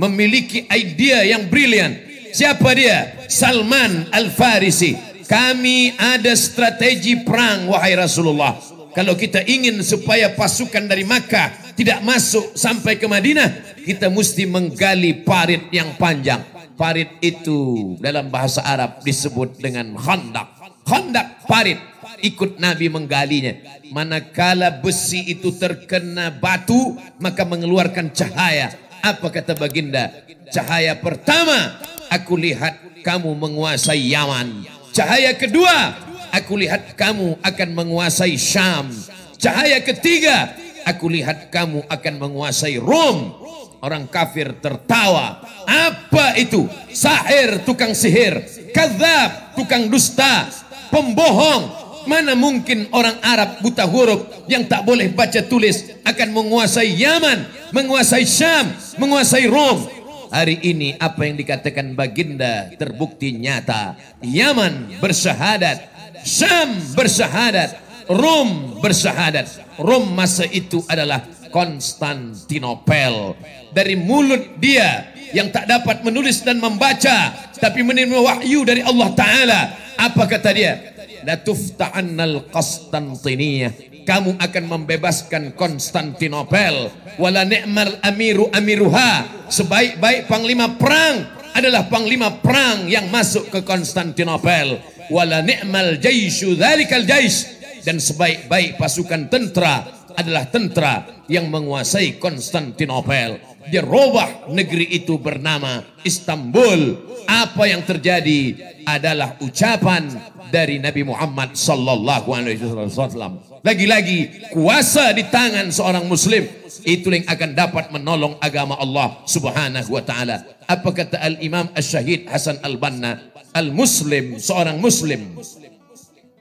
memiliki 0.00 0.64
idea 0.72 1.24
yang 1.24 1.48
brilian. 1.52 1.96
Siapa 2.32 2.72
dia? 2.76 3.28
Salman 3.28 4.08
Al-Farisi. 4.12 4.96
Kami 5.28 5.92
ada 6.00 6.32
strategi 6.32 7.20
perang 7.20 7.68
wahai 7.68 7.92
Rasulullah. 7.92 8.56
Kalau 8.98 9.14
kita 9.14 9.46
ingin 9.46 9.78
supaya 9.86 10.34
pasukan 10.34 10.90
dari 10.90 11.06
Makkah 11.06 11.70
tidak 11.78 12.02
masuk 12.02 12.58
sampai 12.58 12.98
ke 12.98 13.06
Madinah, 13.06 13.78
kita 13.86 14.10
mesti 14.10 14.42
menggali 14.42 15.22
parit 15.22 15.70
yang 15.70 15.94
panjang. 15.94 16.42
Parit 16.74 17.06
itu 17.22 17.94
dalam 18.02 18.26
bahasa 18.26 18.58
Arab 18.66 18.98
disebut 19.06 19.62
dengan 19.62 19.94
khandak. 19.94 20.50
Khandak 20.82 21.46
parit 21.46 21.78
ikut 22.26 22.58
Nabi 22.58 22.90
menggalinya. 22.90 23.54
Manakala 23.94 24.82
besi 24.82 25.30
itu 25.30 25.54
terkena 25.54 26.34
batu, 26.34 26.98
maka 27.22 27.46
mengeluarkan 27.46 28.10
cahaya. 28.10 28.74
Apa 28.98 29.30
kata 29.30 29.54
baginda? 29.54 30.10
Cahaya 30.50 30.98
pertama, 30.98 31.78
aku 32.10 32.34
lihat 32.34 33.06
kamu 33.06 33.30
menguasai 33.30 34.10
Yaman. 34.10 34.66
Cahaya 34.90 35.38
kedua, 35.38 35.94
aku 36.32 36.58
lihat 36.58 36.94
kamu 36.94 37.40
akan 37.40 37.68
menguasai 37.74 38.36
Syam. 38.36 38.90
Cahaya 39.38 39.78
ketiga, 39.84 40.52
aku 40.82 41.06
lihat 41.12 41.52
kamu 41.52 41.86
akan 41.86 42.14
menguasai 42.18 42.80
Rom. 42.80 43.34
Orang 43.78 44.10
kafir 44.10 44.58
tertawa. 44.58 45.38
Apa 45.62 46.34
itu? 46.34 46.66
Sahir, 46.90 47.62
tukang 47.62 47.94
sihir. 47.94 48.42
Kadzab, 48.74 49.54
tukang 49.54 49.86
dusta. 49.86 50.50
Pembohong. 50.90 51.86
Mana 52.08 52.32
mungkin 52.32 52.88
orang 52.90 53.20
Arab 53.20 53.60
buta 53.60 53.84
huruf 53.84 54.48
yang 54.48 54.64
tak 54.64 54.82
boleh 54.82 55.12
baca 55.12 55.44
tulis 55.44 55.92
akan 56.08 56.28
menguasai 56.32 56.96
Yaman, 56.96 57.44
menguasai 57.70 58.24
Syam, 58.24 58.72
menguasai 58.96 59.44
Rom. 59.44 59.98
Hari 60.28 60.60
ini 60.60 60.96
apa 60.96 61.24
yang 61.24 61.36
dikatakan 61.36 61.96
baginda 61.96 62.72
terbukti 62.76 63.36
nyata. 63.36 63.96
Yaman 64.24 65.00
bersyahadat, 65.00 65.97
Syam 66.24 66.74
bersyahadat, 66.94 67.76
Rom 68.08 68.80
bersyahadat. 68.80 69.76
Rom 69.78 70.10
masa 70.16 70.48
itu 70.48 70.82
adalah 70.88 71.22
Konstantinopel. 71.48 73.36
Dari 73.72 73.94
mulut 73.96 74.56
dia 74.60 75.12
yang 75.32 75.52
tak 75.52 75.68
dapat 75.68 76.00
menulis 76.04 76.40
dan 76.40 76.56
membaca 76.60 77.32
tapi 77.60 77.84
menerima 77.84 78.18
wahyu 78.18 78.64
dari 78.64 78.80
Allah 78.80 79.08
Taala. 79.12 79.60
Apa 79.98 80.24
kata 80.24 80.50
dia? 80.54 80.94
La 81.26 81.36
tufta'annal 81.36 82.48
Konstantiniyah. 82.48 84.04
Kamu 84.08 84.40
akan 84.40 84.64
membebaskan 84.64 85.52
Konstantinopel. 85.52 86.88
Wala 87.20 87.44
ni'mal 87.44 88.00
amiru 88.00 88.48
amiruha. 88.48 89.44
Sebaik-baik 89.52 90.30
panglima 90.30 90.80
perang 90.80 91.28
adalah 91.52 91.90
panglima 91.90 92.38
perang 92.38 92.86
yang 92.88 93.10
masuk 93.12 93.50
ke 93.52 93.60
Konstantinopel. 93.66 94.80
Wala 95.08 95.40
ni'mal 95.44 95.96
jaishu 96.00 96.56
dhalikal 96.56 97.04
jais. 97.08 97.58
Dan 97.84 98.02
sebaik-baik 98.02 98.76
pasukan 98.76 99.32
tentera 99.32 99.86
adalah 100.18 100.50
tentara 100.50 101.24
yang 101.30 101.46
menguasai 101.48 102.18
Konstantinopel. 102.18 103.38
Dia 103.68 103.84
robah 103.84 104.50
negeri 104.50 104.98
itu 104.98 105.16
bernama 105.20 105.84
Istanbul. 106.02 107.06
Apa 107.28 107.68
yang 107.68 107.84
terjadi 107.84 108.56
adalah 108.88 109.36
ucapan 109.44 110.08
dari 110.48 110.80
Nabi 110.80 111.04
Muhammad 111.04 111.52
sallallahu 111.54 112.28
alaihi 112.32 112.64
wasallam. 112.64 113.44
Lagi-lagi 113.60 114.48
kuasa 114.56 115.12
di 115.12 115.28
tangan 115.28 115.68
seorang 115.68 116.08
muslim 116.08 116.48
itu 116.86 117.10
yang 117.10 117.26
akan 117.26 117.50
dapat 117.54 117.90
menolong 117.90 118.38
agama 118.38 118.78
Allah 118.78 119.22
Subhanahu 119.26 119.90
wa 119.90 120.02
taala. 120.02 120.44
Apa 120.68 120.94
kata 120.94 121.18
Al-Imam 121.18 121.72
Asy-Syahid 121.74 122.30
Hasan 122.30 122.62
Al-Banna? 122.62 123.34
Al-Muslim, 123.56 124.38
seorang 124.38 124.78
muslim. 124.78 125.34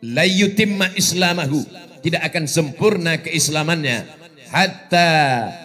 La 0.05 0.27
islamahu. 0.93 1.65
Tidak 2.03 2.21
akan 2.21 2.45
sempurna 2.45 3.17
keislamannya. 3.17 4.05
Hatta 4.53 5.09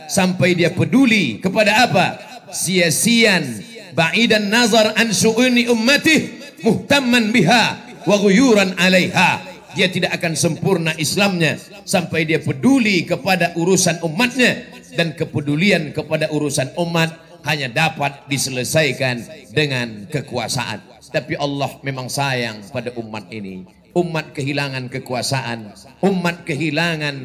sampai 0.09 0.57
dia 0.57 0.73
peduli 0.73 1.39
kepada 1.39 1.87
apa? 1.87 2.07
Sia-sian. 2.51 3.45
Ba'idan 3.93 4.49
nazar 4.49 4.97
an 4.97 5.13
su'uni 5.13 5.69
ummatih. 5.69 6.41
Muhtamman 6.65 7.35
biha 7.35 7.65
wa 8.09 8.17
ghuyuran 8.17 8.75
'alaiha 8.79 9.52
dia 9.75 9.89
tidak 9.89 10.17
akan 10.21 10.33
sempurna 10.37 10.93
Islamnya 10.97 11.57
sampai 11.85 12.29
dia 12.29 12.41
peduli 12.41 13.05
kepada 13.05 13.57
urusan 13.57 14.05
umatnya 14.05 14.69
dan 14.97 15.17
kepedulian 15.17 15.93
kepada 15.97 16.29
urusan 16.33 16.77
umat 16.77 17.17
hanya 17.43 17.69
dapat 17.69 18.27
diselesaikan 18.31 19.51
dengan 19.51 20.07
kekuasaan. 20.07 21.03
Tapi 21.13 21.37
Allah 21.37 21.69
memang 21.85 22.09
sayang 22.09 22.65
pada 22.73 22.95
umat 22.97 23.29
ini. 23.29 23.67
Umat 23.93 24.33
kehilangan 24.33 24.89
kekuasaan, 24.89 25.77
umat 26.01 26.49
kehilangan 26.49 27.17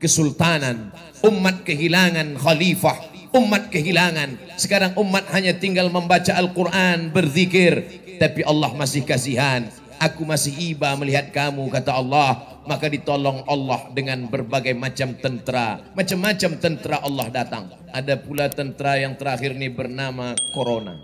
kesultanan, 0.00 0.92
umat 1.24 1.64
kehilangan 1.64 2.36
khalifah, 2.40 2.98
umat 3.36 3.68
kehilangan. 3.68 4.36
Sekarang 4.60 4.92
umat 5.00 5.28
hanya 5.32 5.56
tinggal 5.56 5.88
membaca 5.88 6.32
Al-Quran, 6.36 7.12
berzikir. 7.12 8.04
Tapi 8.16 8.46
Allah 8.46 8.70
masih 8.76 9.02
kasihan. 9.02 9.66
Aku 10.04 10.28
masih 10.28 10.52
iba 10.76 10.92
melihat 11.00 11.32
kamu, 11.32 11.64
kata 11.72 11.96
Allah. 11.96 12.60
Maka 12.68 12.92
ditolong 12.92 13.40
Allah 13.48 13.88
dengan 13.96 14.28
berbagai 14.28 14.76
macam 14.76 15.16
tentera. 15.16 15.80
Macam-macam 15.96 16.50
tentera 16.60 17.00
Allah 17.00 17.26
datang. 17.32 17.72
Ada 17.88 18.20
pula 18.20 18.52
tentera 18.52 19.00
yang 19.00 19.16
terakhir 19.16 19.56
ini 19.56 19.72
bernama 19.72 20.36
Corona. 20.52 21.00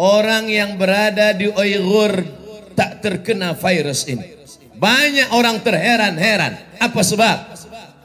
Orang 0.00 0.48
yang 0.48 0.80
berada 0.80 1.36
di 1.36 1.52
Uyghur 1.52 2.24
tak 2.72 3.04
terkena 3.04 3.52
virus 3.52 4.08
ini. 4.08 4.40
Banyak 4.80 5.36
orang 5.36 5.60
terheran-heran. 5.60 6.80
Apa 6.80 7.04
sebab? 7.04 7.36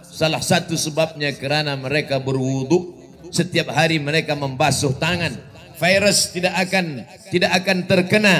Salah 0.03 0.43
satu 0.43 0.75
sebabnya 0.75 1.31
kerana 1.31 1.79
mereka 1.79 2.19
berwudu. 2.19 2.91
Setiap 3.31 3.71
hari 3.71 4.03
mereka 4.03 4.35
membasuh 4.35 4.91
tangan. 4.99 5.46
Virus 5.77 6.33
tidak 6.33 6.57
akan 6.57 7.05
tidak 7.29 7.51
akan 7.63 7.77
terkena 7.85 8.35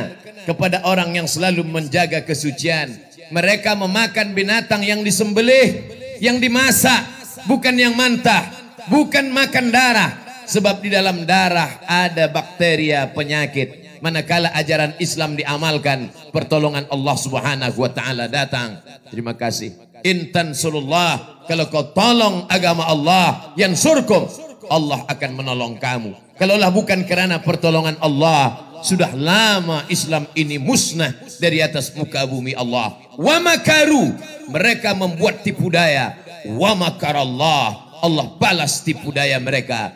kepada 0.46 0.82
orang 0.88 1.14
yang 1.14 1.28
selalu 1.30 1.62
menjaga 1.66 2.26
kesucian. 2.26 2.98
Mereka 3.28 3.76
memakan 3.76 4.32
binatang 4.32 4.82
yang 4.88 5.04
disembelih, 5.04 5.84
yang 6.24 6.40
dimasak, 6.40 7.04
bukan 7.46 7.76
yang 7.76 7.94
mantah, 7.94 8.48
bukan 8.88 9.28
makan 9.30 9.70
darah. 9.70 10.12
Sebab 10.48 10.80
di 10.80 10.96
dalam 10.96 11.28
darah 11.28 11.84
ada 11.84 12.32
bakteria 12.32 13.12
penyakit 13.12 13.88
manakala 14.00 14.54
ajaran 14.54 14.96
Islam 15.02 15.36
diamalkan, 15.36 16.10
pertolongan 16.32 16.86
Allah 16.90 17.16
Subhanahu 17.18 17.78
wa 17.78 17.92
taala 17.92 18.30
datang. 18.30 18.82
Terima 19.10 19.34
kasih. 19.34 19.74
Intan 20.06 20.54
sulullah, 20.54 21.42
kalau 21.50 21.68
kau 21.74 21.92
tolong 21.92 22.46
agama 22.48 22.86
Allah 22.86 23.54
yang 23.58 23.74
surkum, 23.74 24.30
Allah 24.66 25.06
akan 25.06 25.32
menolong 25.38 25.78
kamu. 25.78 26.18
Kalaulah 26.38 26.74
bukan 26.74 27.06
kerana 27.06 27.42
pertolongan 27.42 27.98
Allah, 28.02 28.68
sudah 28.82 29.14
lama 29.14 29.86
Islam 29.90 30.30
ini 30.38 30.62
musnah 30.62 31.14
dari 31.42 31.62
atas 31.62 31.94
muka 31.94 32.26
bumi 32.26 32.54
Allah. 32.54 32.94
Wa 33.18 33.42
makaru, 33.42 34.14
mereka 34.50 34.94
membuat 34.94 35.42
tipu 35.42 35.70
daya. 35.70 36.18
Wa 36.46 36.78
makarallah, 36.78 38.02
Allah 38.02 38.26
balas 38.38 38.86
tipu 38.86 39.10
daya 39.10 39.42
mereka. 39.42 39.94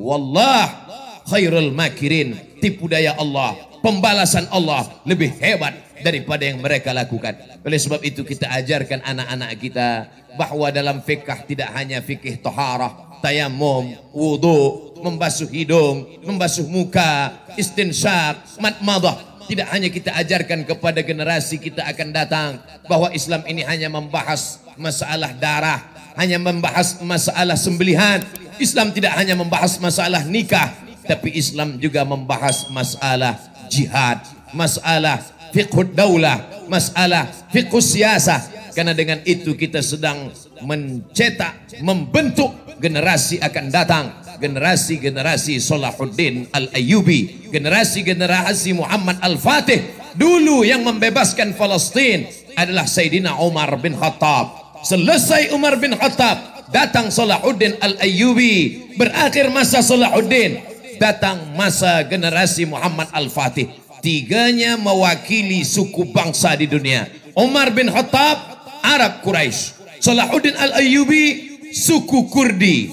Wallah 0.00 0.88
khairul 1.28 1.72
makirin. 1.76 2.36
Tipu 2.60 2.88
daya 2.88 3.16
Allah, 3.16 3.56
pembalasan 3.80 4.48
Allah 4.52 4.84
lebih 5.08 5.32
hebat 5.40 5.72
daripada 6.00 6.44
yang 6.44 6.60
mereka 6.60 6.92
lakukan. 6.96 7.36
Oleh 7.60 7.76
sebab 7.76 8.00
itu 8.00 8.24
kita 8.24 8.48
ajarkan 8.48 9.04
anak-anak 9.04 9.50
kita 9.60 9.88
bahwa 10.36 10.68
dalam 10.72 11.04
fikah 11.04 11.44
tidak 11.44 11.68
hanya 11.76 12.00
fikih 12.00 12.40
toharah, 12.40 13.09
tayamum, 13.20 13.94
wudu, 14.12 14.90
membasuh 15.00 15.48
hidung, 15.48 16.04
membasuh 16.24 16.64
muka, 16.68 17.32
istinsyak, 17.56 18.40
matmadah. 18.60 19.28
Tidak 19.48 19.66
hanya 19.66 19.90
kita 19.90 20.14
ajarkan 20.14 20.62
kepada 20.62 21.02
generasi 21.02 21.58
kita 21.58 21.82
akan 21.82 22.08
datang 22.14 22.62
bahwa 22.86 23.10
Islam 23.10 23.42
ini 23.50 23.66
hanya 23.66 23.90
membahas 23.90 24.62
masalah 24.78 25.34
darah, 25.34 25.82
hanya 26.14 26.38
membahas 26.38 27.02
masalah 27.02 27.58
sembelihan. 27.58 28.22
Islam 28.62 28.94
tidak 28.94 29.10
hanya 29.18 29.34
membahas 29.34 29.80
masalah 29.82 30.22
nikah, 30.22 30.70
tapi 31.02 31.34
Islam 31.34 31.82
juga 31.82 32.06
membahas 32.06 32.70
masalah 32.70 33.34
jihad, 33.66 34.22
masalah 34.54 35.18
fiqh 35.50 35.82
daulah, 35.98 36.38
masalah 36.70 37.26
fiqh 37.50 37.74
siasah. 37.74 38.59
Karena 38.80 38.96
dengan 38.96 39.20
itu 39.28 39.60
kita 39.60 39.84
sedang 39.84 40.32
mencetak, 40.64 41.84
membentuk 41.84 42.48
generasi 42.80 43.36
akan 43.36 43.68
datang. 43.68 44.08
Generasi-generasi 44.40 45.60
Salahuddin 45.60 46.48
Al-Ayyubi. 46.48 47.52
Generasi-generasi 47.52 48.72
Muhammad 48.72 49.20
Al-Fatih. 49.20 49.84
Dulu 50.16 50.64
yang 50.64 50.80
membebaskan 50.80 51.60
Palestin 51.60 52.24
adalah 52.56 52.88
Sayyidina 52.88 53.36
Umar 53.44 53.68
bin 53.84 53.92
Khattab. 54.00 54.80
Selesai 54.80 55.52
Umar 55.52 55.76
bin 55.76 55.92
Khattab, 55.92 56.72
datang 56.72 57.12
Salahuddin 57.12 57.76
Al-Ayyubi. 57.84 58.96
Berakhir 58.96 59.52
masa 59.52 59.84
Salahuddin 59.84 60.56
datang 60.96 61.52
masa 61.52 62.00
generasi 62.08 62.64
Muhammad 62.64 63.12
Al-Fatih. 63.12 63.68
Tiganya 64.00 64.80
mewakili 64.80 65.68
suku 65.68 66.08
bangsa 66.16 66.56
di 66.56 66.64
dunia. 66.64 67.20
Umar 67.36 67.70
bin 67.70 67.86
Khattab, 67.86 68.49
Arab 68.82 69.20
Quraisy. 69.24 69.80
Salahuddin 70.00 70.56
Al-Ayyubi, 70.56 71.24
suku 71.72 72.28
Kurdi. 72.32 72.88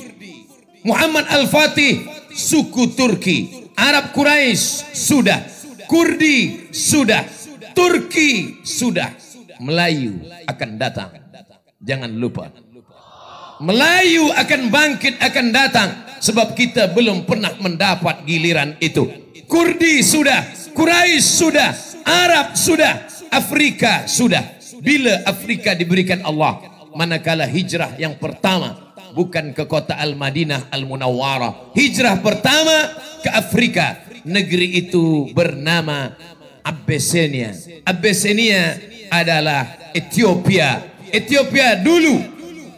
Muhammad 0.84 1.28
Al-Fatih, 1.32 2.04
suku 2.32 2.96
Turki. 2.96 3.70
Arab 3.78 4.12
Quraisy 4.12 4.96
sudah. 4.96 5.40
Kurdi 5.88 6.70
sudah. 6.74 7.24
Turki 7.72 8.62
sudah. 8.66 9.14
Melayu 9.64 10.22
akan 10.46 10.70
datang. 10.78 11.10
Jangan 11.82 12.12
lupa. 12.12 12.50
Melayu 13.58 14.30
akan 14.34 14.62
bangkit 14.70 15.18
akan 15.18 15.46
datang 15.50 15.90
sebab 16.22 16.54
kita 16.54 16.94
belum 16.94 17.26
pernah 17.26 17.54
mendapat 17.58 18.26
giliran 18.26 18.78
itu. 18.82 19.10
Kurdi 19.48 20.04
sudah, 20.04 20.44
Quraisy 20.76 21.24
sudah, 21.24 21.72
Arab 22.04 22.54
sudah, 22.60 23.08
Afrika 23.32 24.04
sudah. 24.06 24.57
Bila 24.82 25.26
Afrika 25.26 25.74
diberikan 25.74 26.22
Allah, 26.22 26.62
manakala 26.94 27.46
hijrah 27.50 27.98
yang 27.98 28.18
pertama 28.18 28.94
bukan 29.18 29.54
ke 29.54 29.66
kota 29.66 29.98
Al-Madinah 29.98 30.70
Al-Munawwarah. 30.70 31.74
Hijrah 31.74 32.22
pertama 32.22 32.94
ke 33.26 33.30
Afrika. 33.34 34.06
Negeri 34.28 34.84
itu 34.84 35.32
bernama 35.32 36.12
Abyssinia. 36.62 37.56
Abyssinia 37.88 38.76
adalah 39.08 39.92
Ethiopia. 39.96 40.84
Ethiopia 41.08 41.80
dulu 41.80 42.20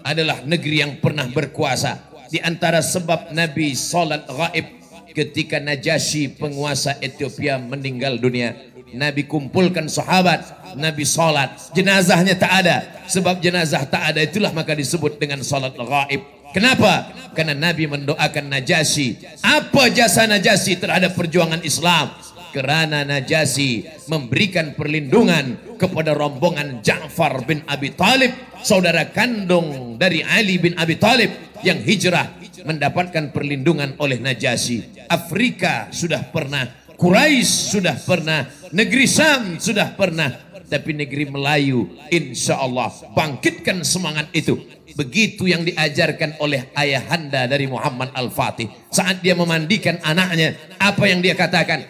adalah 0.06 0.46
negeri 0.46 0.86
yang 0.86 0.94
pernah 1.02 1.26
berkuasa 1.26 1.98
di 2.30 2.38
antara 2.38 2.86
sebab 2.86 3.34
Nabi 3.34 3.74
salat 3.74 4.30
gaib 4.30 4.80
ketika 5.10 5.58
Najasyi 5.58 6.38
penguasa 6.38 7.02
Ethiopia 7.02 7.58
meninggal 7.58 8.22
dunia. 8.22 8.69
Nabi 8.94 9.26
kumpulkan 9.26 9.86
sahabat, 9.90 10.74
Nabi 10.78 11.06
salat. 11.06 11.54
Jenazahnya 11.74 12.38
tak 12.38 12.52
ada. 12.66 12.78
Sebab 13.10 13.42
jenazah 13.42 13.86
tak 13.90 14.14
ada 14.14 14.22
itulah 14.22 14.54
maka 14.54 14.78
disebut 14.78 15.18
dengan 15.18 15.42
salat 15.42 15.74
gaib. 15.74 16.22
Kenapa? 16.50 17.14
Karena 17.38 17.54
Nabi 17.54 17.86
mendoakan 17.86 18.50
Najasyi. 18.50 19.42
Apa 19.46 19.94
jasa 19.94 20.26
Najasyi 20.26 20.82
terhadap 20.82 21.14
perjuangan 21.14 21.62
Islam? 21.62 22.10
Kerana 22.50 23.06
Najasyi 23.06 23.86
memberikan 24.10 24.74
perlindungan 24.74 25.78
kepada 25.78 26.18
rombongan 26.18 26.82
Ja'far 26.82 27.46
bin 27.46 27.62
Abi 27.70 27.94
Talib, 27.94 28.34
saudara 28.66 29.14
kandung 29.14 30.02
dari 30.02 30.26
Ali 30.26 30.58
bin 30.58 30.74
Abi 30.74 30.98
Talib 30.98 31.30
yang 31.62 31.78
hijrah 31.86 32.34
mendapatkan 32.66 33.30
perlindungan 33.30 33.94
oleh 34.02 34.18
Najasyi. 34.18 35.06
Afrika 35.06 35.94
sudah 35.94 36.26
pernah, 36.34 36.66
Quraisy 37.00 37.80
sudah 37.80 37.96
pernah, 37.96 38.44
negeri 38.76 39.08
Sam 39.08 39.56
sudah 39.56 39.96
pernah, 39.96 40.36
tapi 40.68 40.92
negeri 40.92 41.32
Melayu 41.32 41.96
insya 42.12 42.60
Allah 42.60 42.92
bangkitkan 43.16 43.88
semangat 43.88 44.28
itu. 44.36 44.60
Begitu 45.00 45.48
yang 45.48 45.64
diajarkan 45.64 46.44
oleh 46.44 46.68
ayahanda 46.76 47.48
dari 47.48 47.72
Muhammad 47.72 48.12
Al-Fatih. 48.12 48.68
Saat 48.92 49.24
dia 49.24 49.32
memandikan 49.32 49.96
anaknya, 50.04 50.60
apa 50.76 51.08
yang 51.08 51.24
dia 51.24 51.40
katakan? 51.40 51.88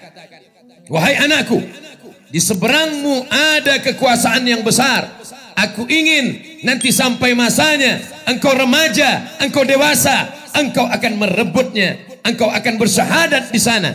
Wahai 0.94 1.18
anakku, 1.18 1.58
di 2.30 2.38
seberangmu 2.38 3.26
ada 3.34 3.82
kekuasaan 3.82 4.46
yang 4.46 4.62
besar. 4.62 5.10
Aku 5.58 5.90
ingin 5.90 6.38
nanti 6.62 6.94
sampai 6.94 7.34
masanya 7.34 7.98
engkau 8.30 8.54
remaja, 8.54 9.42
engkau 9.42 9.66
dewasa, 9.66 10.30
engkau 10.54 10.86
akan 10.86 11.14
merebutnya, 11.18 11.98
engkau 12.22 12.48
akan 12.48 12.78
bersyahadat 12.78 13.50
di 13.50 13.58
sana. 13.60 13.92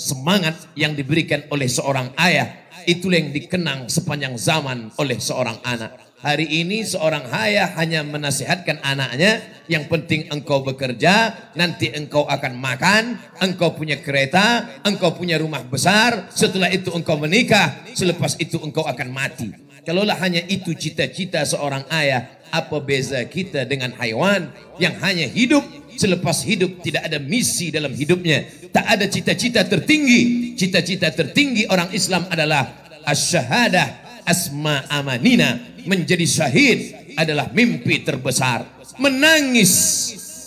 Semangat 0.00 0.56
yang 0.72 0.96
diberikan 0.96 1.44
oleh 1.52 1.68
seorang 1.68 2.16
ayah 2.16 2.72
itulah 2.88 3.20
yang 3.20 3.36
dikenang 3.36 3.92
sepanjang 3.92 4.32
zaman 4.40 4.88
oleh 4.96 5.20
seorang 5.20 5.60
anak. 5.60 5.92
Hari 6.24 6.48
ini 6.48 6.80
seorang 6.88 7.28
ayah 7.36 7.68
hanya 7.76 8.00
menasihatkan 8.00 8.80
anaknya, 8.80 9.44
yang 9.68 9.88
penting 9.92 10.24
engkau 10.32 10.64
bekerja, 10.64 11.36
nanti 11.52 11.92
engkau 11.92 12.24
akan 12.24 12.56
makan, 12.56 13.20
engkau 13.44 13.76
punya 13.76 14.00
kereta, 14.00 14.80
engkau 14.88 15.12
punya 15.12 15.36
rumah 15.36 15.64
besar, 15.68 16.32
setelah 16.32 16.72
itu 16.72 16.88
engkau 16.96 17.20
menikah, 17.20 17.84
selepas 17.92 18.40
itu 18.40 18.56
engkau 18.56 18.88
akan 18.88 19.08
mati. 19.12 19.52
Kalaulah 19.86 20.16
hanya 20.20 20.44
itu 20.46 20.76
cita-cita 20.76 21.40
seorang 21.44 21.88
ayah, 21.88 22.28
apa 22.50 22.82
beza 22.82 23.22
kita 23.24 23.62
dengan 23.64 23.94
haiwan 23.96 24.50
yang 24.82 24.98
hanya 24.98 25.24
hidup 25.30 25.62
selepas 26.00 26.40
hidup 26.42 26.80
tidak 26.80 27.04
ada 27.04 27.20
misi 27.20 27.68
dalam 27.68 27.92
hidupnya, 27.92 28.48
tak 28.72 28.88
ada 28.88 29.04
cita-cita 29.04 29.64
tertinggi. 29.68 30.52
Cita-cita 30.56 31.12
tertinggi 31.12 31.68
orang 31.68 31.92
Islam 31.92 32.24
adalah 32.32 32.88
asyahadah 33.04 34.24
asma 34.24 34.88
amanina 34.88 35.60
menjadi 35.84 36.24
syahid 36.24 36.78
adalah 37.20 37.52
mimpi 37.52 38.00
terbesar. 38.00 38.64
Menangis 38.96 39.72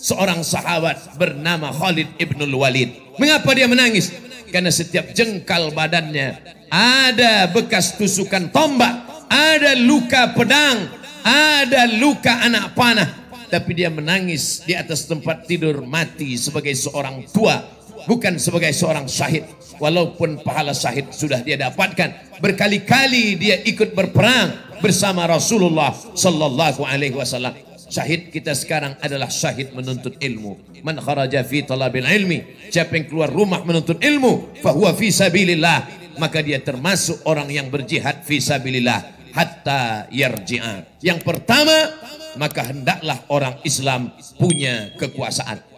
seorang 0.04 0.42
sahabat 0.42 1.18
bernama 1.18 1.70
Khalid 1.70 2.18
ibnul 2.18 2.58
Walid. 2.58 3.18
Mengapa 3.22 3.54
dia 3.54 3.70
menangis? 3.70 4.10
Karena 4.50 4.70
setiap 4.70 5.14
jengkal 5.18 5.74
badannya 5.74 6.38
ada 6.70 7.50
bekas 7.50 7.98
tusukan 7.98 8.50
tombak, 8.54 9.13
ada 9.34 9.74
luka 9.74 10.30
pedang, 10.38 10.86
ada 11.26 11.90
luka 11.98 12.46
anak 12.46 12.78
panah. 12.78 13.10
Tapi 13.50 13.74
dia 13.74 13.90
menangis 13.90 14.66
di 14.66 14.74
atas 14.78 15.06
tempat 15.06 15.46
tidur 15.50 15.82
mati 15.86 16.38
sebagai 16.38 16.74
seorang 16.74 17.26
tua. 17.34 17.62
Bukan 18.06 18.38
sebagai 18.38 18.74
seorang 18.74 19.06
syahid. 19.10 19.46
Walaupun 19.78 20.42
pahala 20.42 20.74
syahid 20.74 21.10
sudah 21.14 21.42
dia 21.42 21.58
dapatkan. 21.58 22.38
Berkali-kali 22.42 23.38
dia 23.38 23.62
ikut 23.62 23.94
berperang 23.94 24.78
bersama 24.82 25.26
Rasulullah 25.30 25.94
sallallahu 25.94 26.82
alaihi 26.84 27.14
wasallam. 27.14 27.54
Syahid 27.94 28.34
kita 28.34 28.58
sekarang 28.58 28.98
adalah 29.06 29.30
syahid 29.30 29.70
menuntut 29.72 30.18
ilmu. 30.18 30.82
Man 30.82 30.98
kharaja 30.98 31.46
fi 31.46 31.62
talabil 31.62 32.10
ilmi. 32.10 32.70
Siapa 32.74 32.98
yang 32.98 33.06
keluar 33.06 33.30
rumah 33.30 33.62
menuntut 33.62 34.02
ilmu, 34.02 34.58
fahuwa 34.66 34.98
fi 34.98 35.14
sabilillah. 35.14 36.02
Maka 36.18 36.42
dia 36.42 36.58
termasuk 36.58 37.22
orang 37.30 37.50
yang 37.54 37.70
berjihad 37.70 38.26
fi 38.26 38.42
sabilillah 38.42 39.23
hatta 39.34 40.08
yarji'a. 40.14 41.02
Yang 41.02 41.20
pertama, 41.26 41.92
maka 42.38 42.70
hendaklah 42.70 43.20
orang 43.28 43.58
Islam 43.66 44.14
punya 44.38 44.94
kekuasaan. 44.96 45.73